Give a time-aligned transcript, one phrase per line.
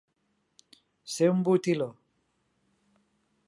[1.15, 1.89] Ser un botiló.